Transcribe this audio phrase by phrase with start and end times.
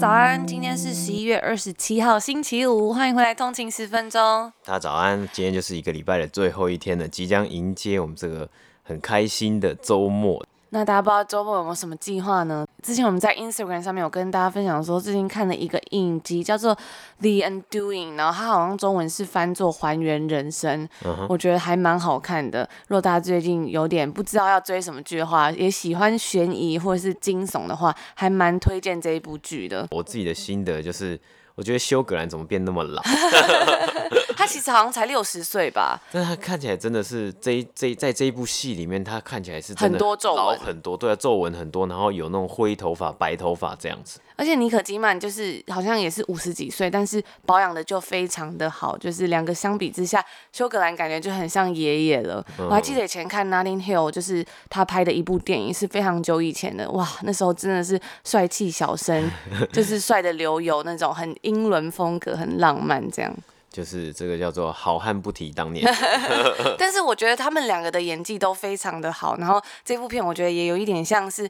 [0.00, 4.50] 早安，今天是十一月二十七号，星期五，欢迎回来通勤十分钟。
[4.64, 8.48] 大家早安，今天就是一个礼拜的最后一天了，即将迎接我们这个
[8.82, 10.42] 很开心的周末。
[10.70, 12.66] 那大家不知道周末有没有什么计划呢？
[12.82, 16.74] 之前我们在 Instagram 上面有跟大家分享说，最近看了一个影集叫做
[17.18, 21.26] 《The Undoing》，然后它好像中文是翻作《还原人生》，uh-huh.
[21.28, 22.68] 我觉得还蛮好看的。
[22.86, 29.86] 如果大家最近有点不知道要追什么剧的话，也喜欢悬疑或者是惊悚的话，还蛮推荐这一部剧的。
[29.90, 31.18] 我自己的心得就是，
[31.60, 33.02] 我觉得修格兰怎么变那么老？
[34.34, 44.18] 他其实好像才六十岁吧，但他看起来真的是这一这一在这一部戏里面，他看起来是真的很多皱纹，老很多，对啊，皱纹很多，然后有那种灰头发、白头发这样子。
[44.40, 52.42] 而且妮可基曼就是好像也是五十几岁，但是保养的就非常的好，就是两个相比之下，休格兰感觉就很像爷爷了。
[52.58, 52.66] 嗯。
[52.66, 59.30] 我还记得以前看《Notting Hill》，就是他拍的一部电影，是非常久以前的，哇，那时候真的是帅气小生，
[59.70, 63.30] 就是帅的流油那种，很英伦风格，很浪漫这样。
[63.70, 65.86] 就是这个叫做好汉不提当年
[66.76, 71.48] 但是我觉得他们两个的演技都非常的好，然后这部片我觉得也有一点像是，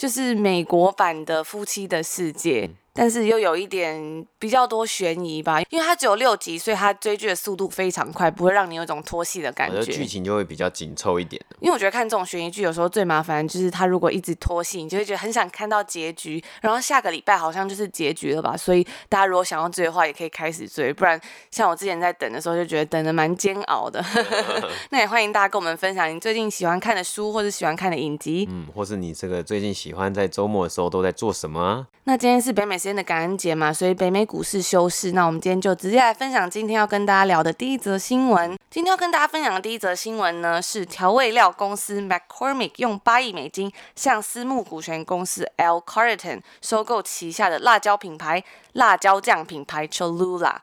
[0.00, 2.70] 就是美国版的夫妻的世界。
[2.92, 9.80] 但是又有一点比较多悬疑吧，因为它只有六集，所以它追剧的速度非常快，不会让你有一种拖戏的感觉。
[9.82, 11.40] 剧情就会比较紧凑一点。
[11.60, 18.56] 因为我觉得看这种悬疑剧有时候最麻烦就是它如果一直拖戏，你就会觉得很想看到结局，然后下个礼拜好像就是结局了吧。
[18.56, 24.04] 所以大家如果想要追的话，也可以开始追，不然像我之前在等的时候就觉得等的蛮煎熬的。
[24.90, 31.86] 那也欢迎大家跟我们分享你最近喜欢看的书或者喜欢看的影集，嗯，或是你这个最近喜欢在周末的时候都在做什么啊？
[32.04, 35.12] 那今天是北美时间的感恩节嘛，所以北美股市休市。
[35.12, 38.58] 那我们今天就直接来分享今天要跟大家聊的第一则新闻。
[38.70, 48.42] 今天要跟大家分享的第一则新闻呢，是调味料公司 McCormick 用八亿美金向私募股权公司 L Carlton 收购旗下的辣椒品牌、
[48.72, 50.54] 辣椒酱品牌 Cholula。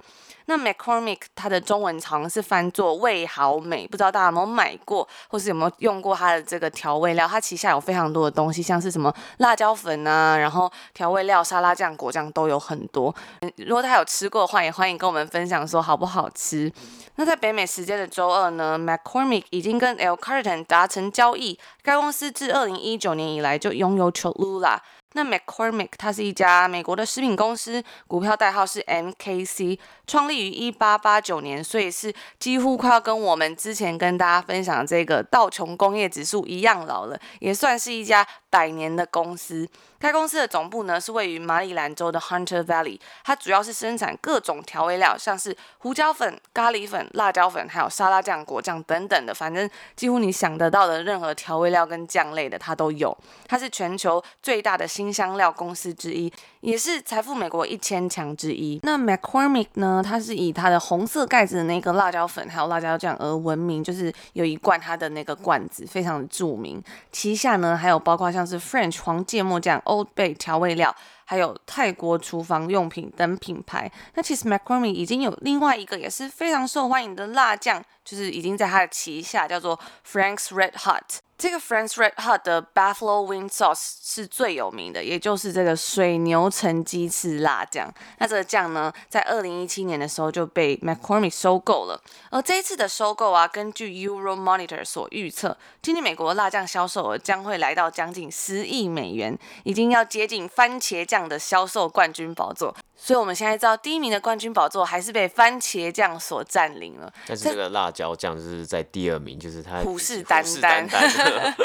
[0.47, 7.27] 那 McCormick 它的中文好像是翻作味好美，不知道大家有没有买过，或是有没有用过它的这个调味料？
[7.27, 13.13] 它旗下有非常多的东西，像是什么辣椒粉啊，然后调味料、沙拉酱、果酱都有很多。
[13.57, 16.71] 如果大家有吃过的话，也欢迎跟我们分享说好不好吃。
[17.15, 24.77] 那在北美时间的周二呢，McCormick 已经跟 L Catterton 达成交易，该公司自二零一九年以来就拥有 Cholula。
[25.13, 39.69] 那 McCormick 它是一家美国的食品公司，股票代号是 MKC，创立于一八八九年，所以是几乎快要跟我们之前跟大家分享这个道琼工业指数一样老了，也算是一家百年的公司。
[39.99, 53.15] 该公司的总部呢是位于马里兰州的 Hunter Valley，它主要是生产各种调味料，像是胡椒粉、咖喱粉、辣椒粉，还有沙拉酱、果酱等等的，反正几乎你想得到的任何调味料跟酱类的它都有。
[53.47, 56.31] 它是全球最大的新香料公司之一，
[56.61, 58.79] 也是财富美国一千强之一。
[58.83, 66.79] 那 McCormick 呢，它是以它的红色盖子的那个辣椒粉还有辣椒酱而闻名，就是有一罐它的那个罐子非常的著名。
[67.11, 69.79] 旗下呢还有包括像是 French 黄芥末酱。
[69.85, 70.95] Old Bay 调味料，
[71.29, 73.91] 还有泰国厨房用品等品牌。
[74.13, 79.77] 那其实 McCormick 已经有另外一个也是非常受欢迎的辣酱，就是已经在它的旗下，叫做
[80.09, 81.19] Frank's Red Hot。
[81.37, 87.93] 这个 Frank's Red Hot 的 Buffalo Wing Sauce 是最有名的，也就是这个水牛城鸡翅辣酱。
[88.17, 92.01] 那这个酱呢，在二零一七年的时候就被 McCormick 收购了。
[92.31, 102.75] 而这一次的收购啊，根据 Euro Monitor 所预测，今年美国辣酱销售额将会来到将近十亿美元，已经要接近番茄酱的销售冠军宝座。
[102.97, 107.09] 所以我们现在知道，第一名的冠军宝座还是被番茄酱所占领了。
[107.25, 110.85] 但是这个辣椒酱就是在第二名，就是它虎视眈眈。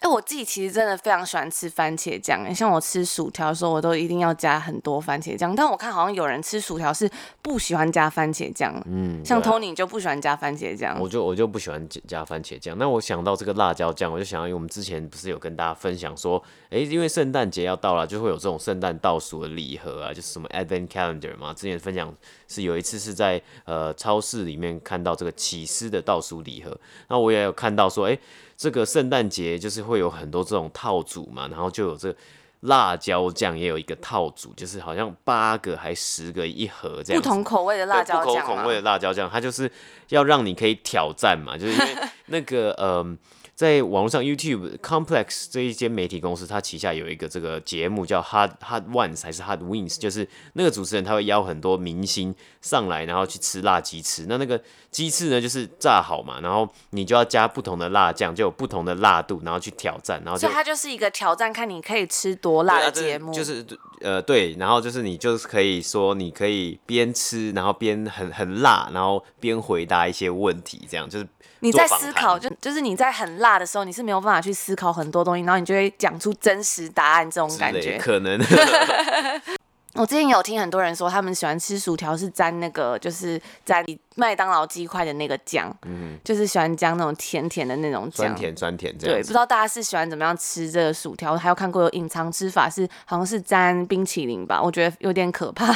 [0.00, 2.54] 哎，我自己其实真的非常喜欢吃番茄酱。
[2.54, 5.54] 像我吃薯条的时候，我都一定要加很多番茄酱。
[5.54, 7.08] 但我看好像有人吃薯条是
[7.42, 8.82] 不喜欢加番茄酱。
[8.86, 10.98] 嗯，像 Tony 就不喜欢加番茄酱。
[10.98, 12.78] 我就我就不喜欢加番茄酱。
[12.78, 21.52] 那我想到这个辣椒酱，我就想到，因为我们之前不是有跟大家分享说，哎，因为圣诞节要到了，就会有这种圣诞倒数的礼盒啊，就是什么 Advent Calendar 嘛。
[21.52, 22.10] 之前分享
[22.48, 26.74] 是有一次是在呃超市里面看到这个起司的倒数礼盒，
[27.08, 28.18] 那我也有看到说，哎。
[28.60, 32.14] 这个圣诞节就是会有很多这种套组嘛，然后就有这
[32.60, 37.22] 辣椒酱也有一个套组，就是好像八个还十个一盒这样。
[37.22, 38.26] 不同口味的辣椒酱。
[38.26, 39.72] 不同口味的辣椒酱，它就是
[40.10, 41.96] 要让你可以挑战嘛，就是因为
[42.30, 43.18] 那个嗯。
[43.60, 54.24] 在网络上，YouTube Complex 这一间媒体公司，它旗下有一个这个节目叫 Hard Hard Ones 还是 Hard Wings，就是那个主持人他会邀很多明星上来，然后去吃辣鸡翅。
[54.26, 54.58] 那那个
[54.90, 60.22] 鸡翅呢，就是炸好嘛，然后你就要加不同的辣酱，就有不同的辣度，然后去挑战。
[60.24, 63.30] 然后就，所以它就是一个挑战，看你可以吃多辣的节目。
[63.30, 63.62] 就是
[64.00, 71.26] 呃对，然后就是你就是可以说你可以边吃，然后边很很辣，然后边回答一些问题，这样就是。
[71.62, 77.98] 你在思考，就就是你在很辣的时候，你是没有办法去思考很多东西，然后你就会讲出真实答案这种感觉。
[77.98, 78.40] 可能。
[79.94, 83.84] 我之前有听很多人说，他们喜欢吃薯条是沾那个，就是沾
[84.14, 89.16] 麦当劳鸡块的那个酱，嗯，就是喜欢加那种甜甜的那种酱，酸甜酸甜这样。
[89.16, 91.36] 对，不知道大家是喜欢怎么样吃这个薯条？
[91.36, 94.62] 还有看过有隐藏吃法是好像是沾冰淇淋吧？
[94.62, 95.74] 我觉得有点可怕。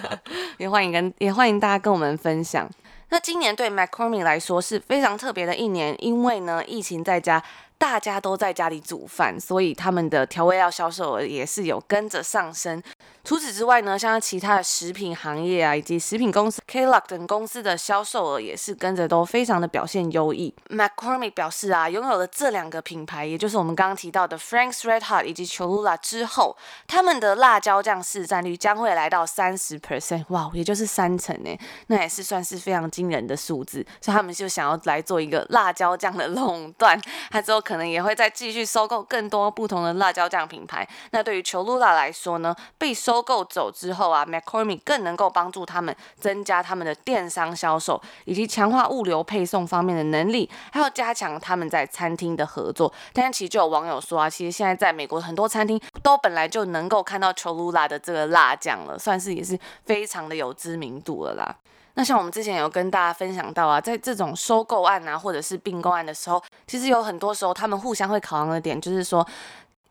[0.58, 2.68] 也欢迎跟也欢迎大家跟我们分享。
[3.08, 7.42] 那今年对 McCormick 来说是非常特别的一年，因为呢，疫情在家。
[7.78, 12.82] 大家都在家里煮饭，所以他们的调味料销售额也是有跟着上升。
[13.22, 20.54] 除此之外呢，像其他的食品行业啊，以及食品公司 Kellogg 等公司的销售额也是跟着都非常的表现优异。
[20.68, 26.56] McCormick 表示啊，拥有了这两个品牌，也就是我们刚刚提到的 Frank's Red Hot 以及 Cholula 之后，
[26.86, 33.84] 他们的辣椒酱市占率将会来到三十 percent，哇，也就是三成呢，那也是算是非常惊人的数字。
[34.02, 37.00] 所以他们就想要来做一个辣椒酱的垄断，
[37.30, 40.86] 他之后可能也会再继续收购更多不同的辣椒酱品牌。
[41.10, 52.92] 那对于 Cholula 来说呢，被收购走之后啊，McCormick 更能够帮助他们增加他们的电商销售，以及强化物流配送方面的能力，还有加强他们在餐厅的合作。
[53.12, 61.56] 但其实就有网友说啊，其实现在在美国很多餐厅都本来就能够看到 Cholula 的这个辣酱了，算是也是非常的有知名度了啦。
[61.94, 69.24] 那像我们之前有跟大家分享到啊，在这种收购案啊，或者是并购案的时候，其实有很多时候他们互相会考量的点，就是说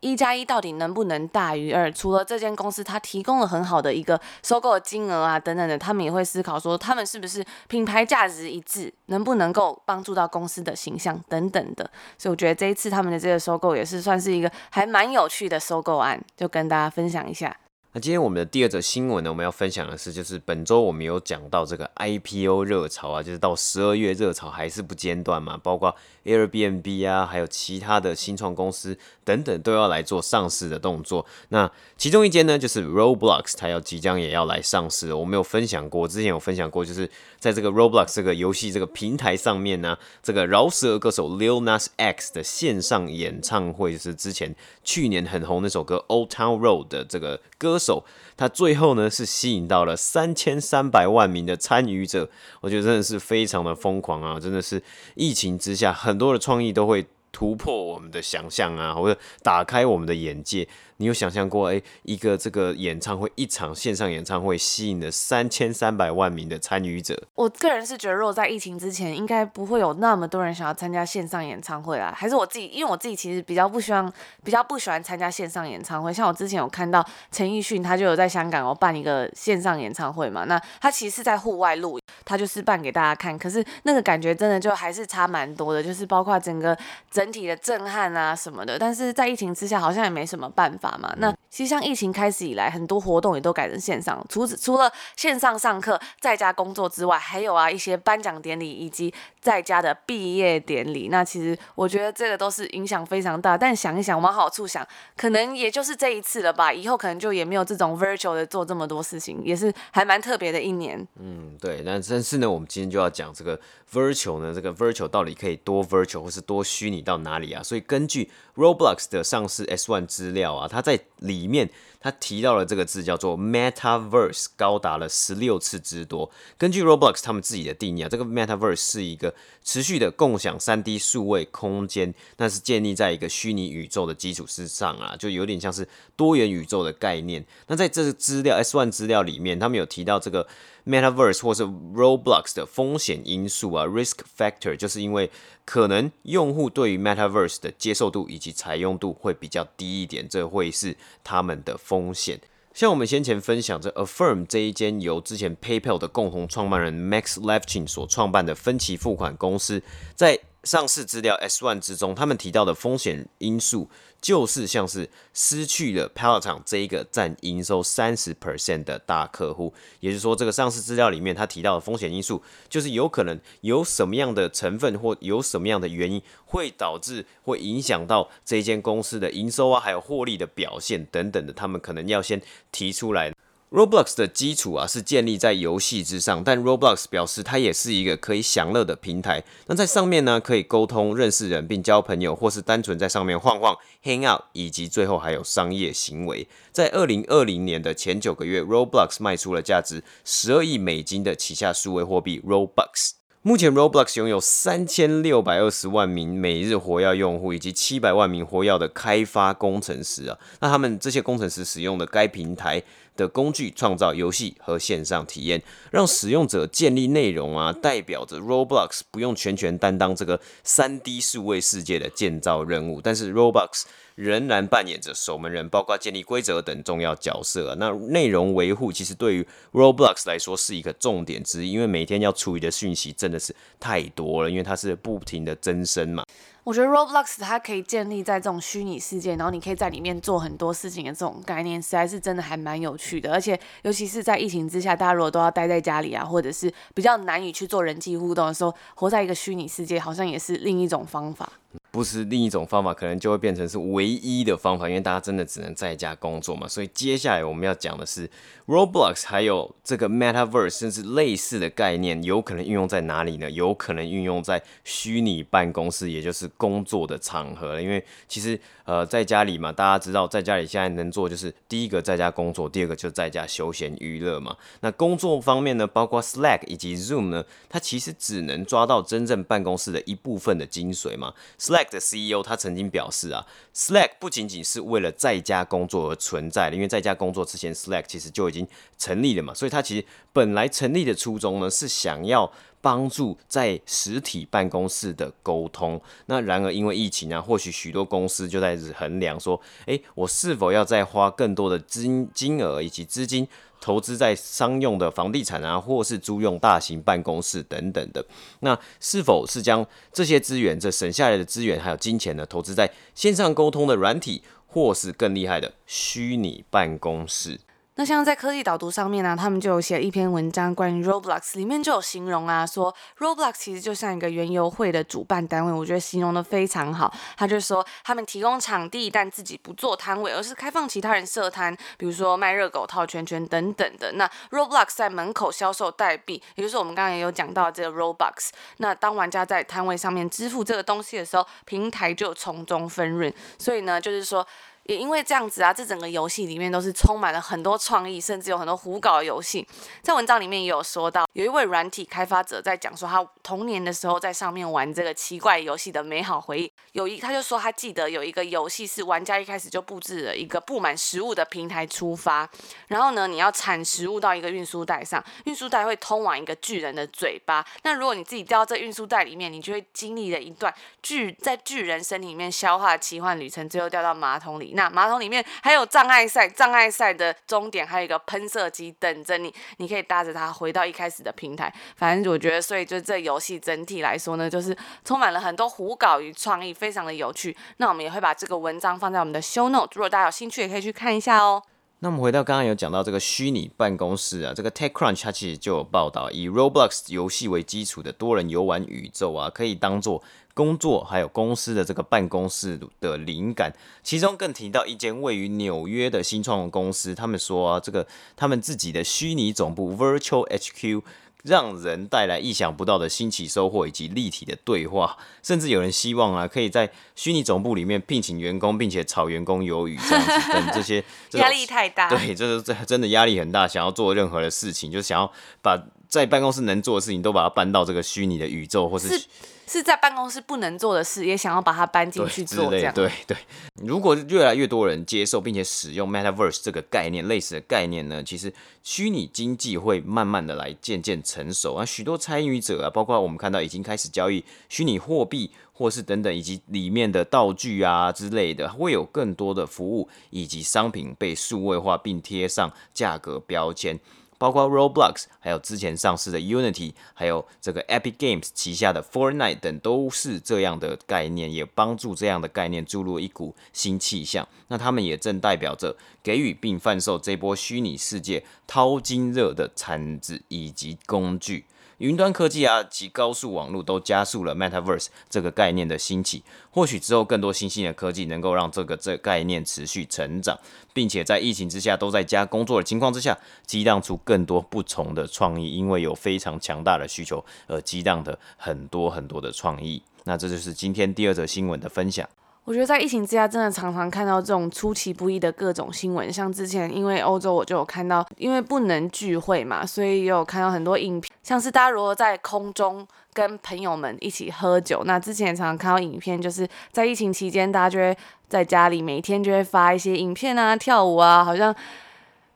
[0.02, 1.90] 一加一到底能不能大于二？
[1.94, 11.90] 除了这间公司它提供了很好的一个收购的金额啊等等的，他们也会思考说，他们是不是品牌价值一致，能不能够帮助到公司的形象等等的。
[12.18, 17.56] 所以我觉得这一次他们的这个收购也是算是一个还蛮有趣的收购案，就跟大家分享一下。
[17.96, 25.96] 那今天我们的第二则新闻呢，我们要分享的是，就是本周我们有讲到这个 IPO 热潮啊，就是到十二月热潮还是不间断嘛，包括
[26.26, 31.26] Airbnb 啊，还有其他的新创公司等等都要来做上市的动作。
[31.50, 35.14] 那其中一间呢，就是 Roblox，它要即将也要来上市。
[35.14, 37.10] 我们有分享过，之前有分享过，就是
[37.40, 48.04] 在这个 Roblox 这个游戏这个平台上面呢，这个饶舌歌手 Lil Nas X 的线上演唱会，就是之前去年很红那首歌 Old Town Road 的这个歌手，
[48.38, 52.30] 他最后呢是吸引到了三千三百万名的参与者，
[52.62, 54.40] 我觉得真的是非常的疯狂啊！
[54.40, 54.82] 真的是
[55.16, 60.68] 疫情之下，很很多的创意都会突破我们的想象啊，或者打开我们的眼界。
[60.98, 67.22] 你有想象过，哎、一个这个演唱会，一场线上演唱会，吸引了三千三百万名的参与者。
[67.34, 72.14] 我个人是觉得，如果在疫情之前，应该不会有那么多人想要参加线上演唱会啊。
[72.16, 74.10] 还是我自己，因为我自己其实比较不喜欢，
[74.46, 76.14] 比较不喜欢参加线上演唱会。
[76.14, 80.46] 像我之前有看到陈奕迅，他就有在香港哦办一个线上演唱会嘛。
[80.46, 83.38] 那他其实是在户外录，他就是办给大家看。
[83.38, 86.78] 可是那个感觉真的就还是差蛮多的，就是包括整个
[87.12, 88.78] 整体的震撼啊什么的。
[88.78, 91.14] 但是在疫情之下，好像也没什么办法嘛。
[91.18, 94.26] 那其实像疫情开始以来，很多活动也都改成线上。
[94.30, 101.10] 除此除了线上上课、在家工作之外，还有啊一些颁奖典礼以及在家的毕业典礼。
[101.10, 103.58] 那其实我觉得这个都是影响非常大。
[103.58, 106.74] 但想一想，往好处想，可能也就是这一次了吧。
[106.74, 111.06] 以后可能就也没有这种 virtual 的做这么多事情，也是还蛮特别的一年。
[111.20, 111.84] 嗯，对。
[111.86, 113.60] 那但是呢，我们今天就要讲这个
[113.92, 117.64] virtual 呢，这个 virtual 到底可以多 virtual 或是多虚拟到哪里啊？
[117.64, 121.68] 所以根据 Roblox 的上市 S1 资料啊，它在里面
[122.04, 126.30] 他提到了这个字叫做 Metaverse，高达了十六次之多。
[126.58, 129.34] 根据 Roblox 他们自己的定义啊，这个 Metaverse 是一个
[129.64, 137.44] 持续的共享三 D 数位空间，那是建立在一个虚拟宇宙的基础之上啊，就有点像是多元宇宙的概念。
[137.68, 140.46] 那在这个资料 S1 资料里面，他们有提到这个。
[140.86, 145.32] Metaverse 或是 Roblox 的风险因素啊，risk factor，就是因为
[145.64, 152.40] 可能用户对于 Metaverse 的接受度以及采用度会比较低一点，这会是他们的风险。
[152.74, 159.84] 像我们先前分享这 Affirm 这一间由之前 PayPal 的共同创办人 Max Levchin 所创办的分期付款公司，
[160.16, 163.88] 在上市资料 S1 之中，他们提到的风险因素，
[164.24, 183.33] 就是像是失去了 Peloton 这一个占营收三十 percent 的大客户，也就是说，这个上市资料里面他提到的风险因素，就是有可能有什么样的成分或有什么样的原因，会导致会影响到这间公司的营收啊，还有获利的表现等等的，他们可能要先提出来。
[183.74, 189.44] Roblox 的基础啊是建立在游戏之上，但 Roblox 表示它也是一个可以享乐的平台。
[189.66, 196.48] 那在上面呢，可以沟通、认识人并交朋友，或是单纯在上面晃晃、hang out，以及最后还有商业行为。
[196.72, 203.14] 在二零二零年的前九个月，Roblox 卖出了价值十二亿美金的旗下数位货币 Robux。
[203.46, 210.38] 目前 Roblox 拥有三千六百二十万名每日活跃用户，以及七百万名活跃的开发工程师啊。
[210.62, 212.82] 那他们这些工程师使用的该平台
[213.16, 223.84] 的工具，创造游戏和线上体验，让使用者建立内容啊，代表着 Roblox 不用全权担当这个三 D 数位世界的建造任务，但是 Roblox
[224.16, 227.76] 仍然扮演着守门人，包括建立规则等重要角色啊。
[227.80, 236.24] 那内容维护其实对于 Roblox 来说是一个重点之一，因为每天要处理的讯息真的是太多了，因为它是不停的增生嘛。
[236.64, 243.34] 我觉得 Roblox 它可以建立在这种虚拟世界，然后你可以在里面做很多事情的这种概念，实在是真的还蛮有趣的。
[243.34, 251.52] 而且尤其是在疫情之下，大家如果都要待在家里啊，或者是比较难以去做人际互动的时候，活在一个虚拟世界，好像也是另一种方法。
[251.92, 256.68] 不是另一种方法，可能就会变成是唯一的方法，因为大家真的只能在家工作嘛。
[256.68, 258.28] 所以接下来我们要讲的是
[258.66, 263.50] Roblox 还有这个 Metaverse，甚至类似的概念，有可能运用在哪里呢？
[263.52, 267.80] 有可能运用在虚拟办公室，也就是工作的场合。
[267.80, 274.58] 因为其实呃在家里嘛，大家知道在家里现在能做就是第一个在家工作，第二个就在家休闲娱乐嘛。
[274.80, 281.32] 那工作方面呢，包括 Slack 以及 Zoom 呢，它其实只能抓到真正办公室的一部分的精髓嘛。
[281.64, 288.68] Slack 的 CEO 他曾经表示啊，Slack 不仅仅是为了在家工作而存在的，因为在家工作之前，Slack 其实就已经
[288.98, 292.52] 成立了嘛，所以他其实本来成立的初衷呢，是想要
[292.84, 296.00] 帮助在实体办公室的沟通。
[296.26, 303.48] 那然而因为疫情啊，或许许多公司就在衡量说，诶，我是否要再花更多的金金额以及资金。
[303.80, 308.26] 投资在商用的房地产啊，或是租用大型办公室等等的，
[308.62, 317.60] 那是否是将这些资源，这省下来的资源还有金钱呢，投资在线上沟通的软体，或是更厉害的虚拟办公室？
[317.96, 327.14] 那像在科技导读上面呢、他们就有写一篇文章关于 Roblox，里面就有形容啊，说 Roblox 其实就像一个园游会的主办单位，我觉得形容得非常好。
[327.38, 334.12] 他就说他们提供场地，但自己不做摊位，而是开放其他人设摊，比如说卖热狗套圈圈等等的。
[334.14, 338.50] 那 Roblox 在门口销售代币，也就是我们刚刚也有讲到这个 Roblox。
[338.78, 343.32] 那当玩家在摊位上面支付这个东西的时候，平台就从中分润。
[343.60, 344.44] 所以呢，就是说。
[344.86, 349.66] 也因为这样子啊，这整个游戏里面都是充满了很多创意，甚至有很多胡搞游戏。
[350.02, 356.72] 在文章里面也有说到，有一位软体开发者在讲说他童年的时候在上面玩这个奇怪游戏的美好回忆。
[356.92, 362.50] 有一他就说他记得有一个游戏是玩家一开始就布置了一个布满食物的平台出发，
[362.88, 367.66] 然后呢，你要铲食物到一个运输带上，运输带会通往一个巨人的嘴巴。
[367.84, 374.73] 那如果你自己掉到这运输带里面，你就会经历了一段巨在巨人身体里面消化奇幻旅程，最后掉到马桶里。
[374.74, 381.74] 那马桶里面还有障碍赛，障碍赛的终点还有一个喷射机等着你，你可以搭着它回到一开始的平台。
[381.96, 384.76] 反正我觉得，所以就这游戏整体来说呢，就是
[385.06, 387.56] 充满了很多胡搞与创意，非常的有趣。
[387.78, 391.64] 那我们也会把这个文章放在我们的 show note，如果大家有兴趣，也可以去看一下哦。
[392.00, 400.22] 那我们回到刚刚有讲到这个虚拟办公室啊，这个 TechCrunch 它其实就有报道，以 Roblox 游戏为基础的多人游玩宇宙啊，可以当做
[400.54, 408.06] 工作还有公司的这个办公室的灵感，其中更提到一间位于纽约的新创公司，他们说啊，这个
[408.36, 411.02] 他们自己的虚拟总部 Virtual HQ，
[411.44, 425.32] 让人带来意想不到的新奇收获以及立体的对话，甚至有人希望啊，可以在虚拟总部里面聘请员工，并且炒员工鱿鱼这样子等这些， 压力太大，对，这是这真的压力很大，想要做任何的事情，就想要
[425.62, 425.84] 把
[426.14, 429.20] 在办公室能做的事情都把它搬到这个虚拟的宇宙，或是。
[429.66, 432.94] 是在办公室不能做的事，也想要把它搬进去做，这样。
[432.94, 433.36] 对对，
[433.78, 438.54] 如果越来越多人接受并且使用 Metaverse 这个概念，类似的概念呢，其实
[438.84, 441.86] 虚拟经济会慢慢的来渐渐成熟啊。
[441.86, 453.98] 许多参与者啊，包括我们看到已经开始交易虚拟货币，或是等等，以及里面的道具啊之类的，会有更多的服务以及商品被数位化并贴上价格标签。
[454.44, 464.46] 包括 Roblox，还有之前上市的 Unity，还有这个 Epic Games 旗下的 Fortnite 等，都是这样的概念，也帮助这样的概念注入一股新气象。
[464.68, 471.64] 那他们也正代表着给予并贩售这波虚拟世界淘金热的产值以及工具。
[471.98, 476.44] 云端科技啊及高速网络都加速了 Metaverse 这个概念的兴起。
[476.72, 480.58] 或许之后更多新兴的科技能够让这个这概念持续成长，
[480.94, 485.72] 并且在疫情之下都在家工作的情况之下，激荡出更多不同的创意。
[485.72, 490.02] 因为有非常强大的需求而激荡的很多很多的创意。
[490.26, 492.28] 那这就是今天第二则新闻的分享。
[492.66, 496.32] 我觉得在疫情之下，真的常常看到这种出其不意的各种新闻。
[496.32, 505.04] 像之前因为欧洲，我就有看到，因为不能聚会嘛，所以也有看到很多影片，像是大家如果在空中跟朋友们一起喝酒。
[505.06, 508.18] 那之前也常常看到影片，就是在疫情期间，大家就会
[508.48, 511.76] 在家里每天就会发一些影片啊，跳舞啊，好像。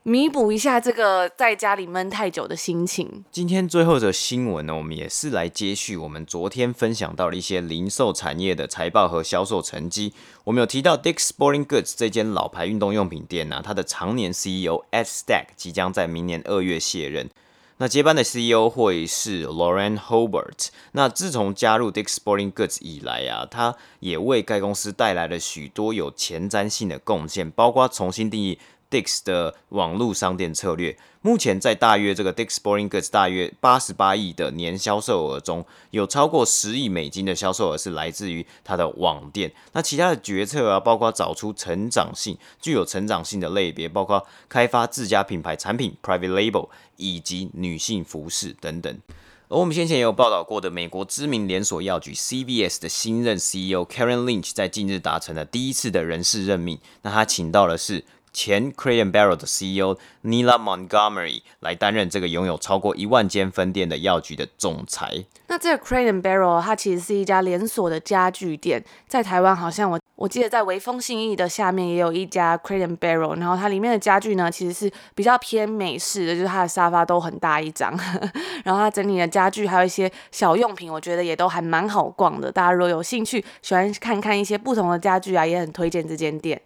[0.08, 3.22] 弥补一下这个在家里闷太久的心情。
[3.30, 10.14] 今天最后的新闻呢，我们也是来接续我们昨天分享到的一些零售产业的财报和销售成绩。
[10.44, 17.28] 我们有提到 Dick's Sporting Goods 这间老牌运动用品店呢、它的常年 CEO Ed Stack 即将在明年二月卸任。
[17.76, 20.68] 那接班的 CEO 会是 Lauren Hobart。
[20.92, 28.58] 那自从加入 Dick's Sporting Goods 以来啊，他也为该公司带来了许多有前瞻性的贡献，包括重新定义。
[28.90, 39.52] Dix 的网络商店策略，目前在大约这个 Dix Sporting Goods 大约八十八亿的年销售额中，有超过十亿美金的销售额是来自于它的网店。
[39.72, 48.98] 那其他的决策啊，包括找出成长性、具有成长性的类别，包括开发自家品牌产品 （Private Label） 以及女性服饰等等。
[49.50, 56.78] 而我们先前也有报道过的，美国知名连锁药局 CVS 的新任 CEO Karen Lynch 在近日达成了第一次的人事任命。
[57.02, 58.04] 那他请到的是。
[58.38, 65.24] 前 Crate & Barrel 的 CEO Nila Montgomery 来担任这个拥有超过一万间分店的药局的总裁。
[65.48, 77.90] 那这个 Crate & Barrel 它其实是一家连锁的家具店，在台湾好像我我记得在微风信义的下面也有一家 Crate & Barrel，然后它里面的家具呢其实是比较偏美式的，就是它的沙发都很大一张，
[78.62, 82.52] 然后它整体的家具还有一些小用品，我觉得也都还蛮好逛的。
[82.52, 86.60] 大家如果有兴趣喜欢看看一些不同的家具啊，也很推荐这间店。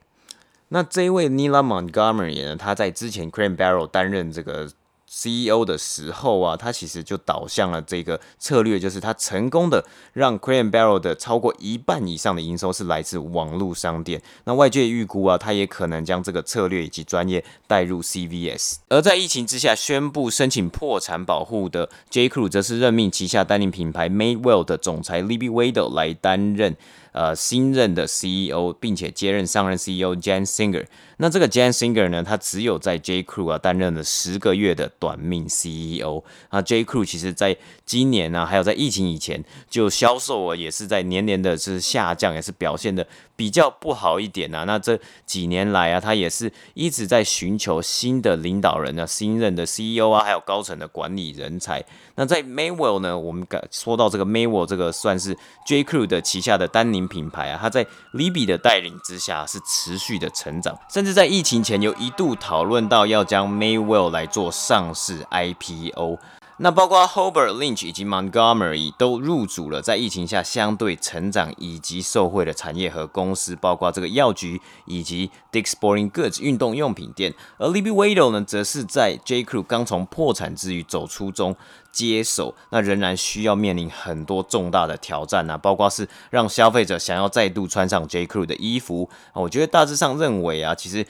[0.72, 4.66] 那这一位 Nila Montgomery 呢，他在之前 Crate & Barrel 担任这个
[5.06, 14.22] CEO 的时候啊，他其实就导向了这个策略，就是他成功的让 Crate & Barrel 的超过一半以上的营收是来自网络商店。
[14.44, 18.76] 那外界预估啊，他也可能将这个策略以及专业带入 CVS。
[18.88, 26.74] 而在疫情之下宣布申请破产保护的 J.Crew，则是任命旗下单宁品牌 Madewell 的总裁 Libby Waddell 来担任。
[27.12, 30.86] 呃，新任的 CEO，并且接任上任 CEO Jan Singer。
[31.22, 36.24] 那这个 Jan Singer 呢，他只有在 J Crew 啊担任了十个月的短命 CEO。
[36.50, 37.56] 那 J Crew 其实在
[37.86, 43.06] 今年呢、啊，还有在疫情以前，就销售啊也是在年年的是下降，也是表现的
[43.36, 44.64] 比较不好一点啊。
[44.64, 51.84] 那这几年来啊，他也是一直在寻求新的领导人啊，新任的 CEO 啊，还有高层的管理人才。
[52.16, 66.18] 那在 Maywell 呢，我们敢说到这个 Maywell 这个算是 J Crew 的旗下的单宁品牌啊，它在 Libby 的带领之下是持续的成长，甚至在疫情前有一度讨论到要将 Maywell 来做上市 IPO。
[66.58, 77.34] 那包括 h o b e r t Lynch 以及 Montgomery 都入主了在疫情下相对成长以及受惠的产业和公司，包括这个药局以及 Dick's Sporting Goods 运动用品店。
[77.58, 81.56] 而 Libby Waddell 呢，则是在 J Crew 刚从破产之余走出中。
[81.92, 89.10] 接手，那仍然需要面临很多重大的挑战啊，包括是让消费者想要再度穿上 J Crew 的衣服。
[89.34, 91.06] 我觉得大致上认为啊，其实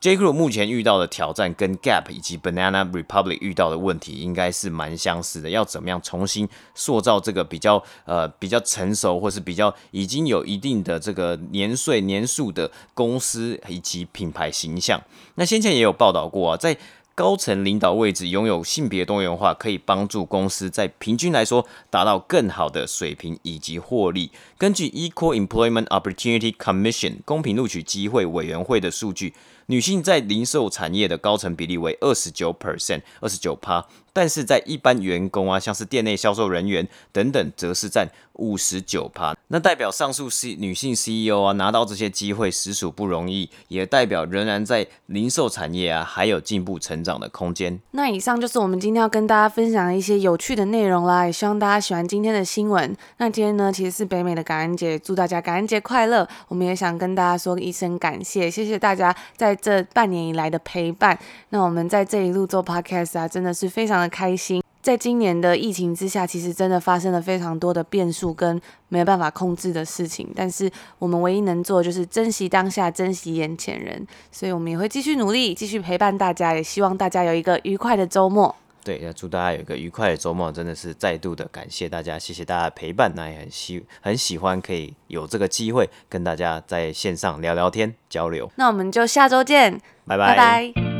[0.00, 5.50] J Crew 目前遇到的挑战跟 Gap 以及 Banana Republic 遇到的问题应该是蛮相似的。
[5.50, 14.98] 要怎么样重新塑造这个比较呃比较成熟或是比较已经有一定的这个年岁年数的公司以及品牌形象？
[15.34, 16.78] 那先前也有报道过啊，在
[17.14, 24.30] 高层领导位置拥有性别多元化，可以帮助公司在平均来说达到更好的水平以及获利。
[24.56, 29.34] 根据 Equal Employment Opportunity Commission 公平录取机会委员会的数据，
[29.70, 33.86] 女性在零售产业的高层比例为二十九 percent，二十九趴。
[34.12, 39.36] 但是在一般员工啊，像是店内销售人员等等，则是占五十九趴。
[39.46, 47.78] 那代表上述 C 女性 CEO 啊，拿到这些机会实属不容易，也代表仍然在零售产业啊，还有进步成长的空间。
[47.92, 52.96] 那以上就是我们今天要跟大家分享的一些有趣的内容啦，也希望大家喜欢今天的新闻。
[53.18, 56.28] 那今天呢，其实是北美的感恩节，祝大家感恩节快乐。
[56.48, 61.18] 我们也想跟大家说一声感谢，谢谢大家在这半年以来的陪伴。
[61.50, 64.62] 那我们在这一路做 podcast 啊，真的是非常的开心。
[64.82, 70.26] 在今年的疫情之下，其实真的发生了非常多的变数跟没有办法控制的事情。
[70.34, 74.06] 但是我们唯一能做的就是珍惜当下，珍惜眼前人。
[74.32, 76.54] 所以我们也会继续努力，继续陪伴大家。
[76.54, 78.56] 也希望大家有一个愉快的周末。
[78.82, 80.50] 对，要祝大家有一个愉快的周末。
[80.50, 83.12] 真的是再度的感谢大家，谢谢大家的陪伴。
[83.14, 88.50] 那也很喜很喜欢可以有这个机会跟大家在线上聊聊天交流。
[88.56, 90.34] 那我们就下周见，拜拜。
[90.34, 90.99] 拜拜。